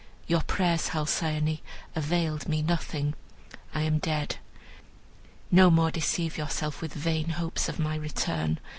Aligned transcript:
Your 0.25 0.41
prayers, 0.41 0.87
Halcyone, 0.87 1.59
availed 1.95 2.49
me 2.49 2.63
nothing. 2.63 3.13
I 3.71 3.81
am 3.83 3.99
dead. 3.99 4.37
No 5.51 5.69
more 5.69 5.91
deceive 5.91 6.39
yourself 6.39 6.81
with 6.81 6.95
vain 6.95 7.29
hopes 7.29 7.69
of 7.69 7.77
my 7.77 7.97
return. 7.97 8.59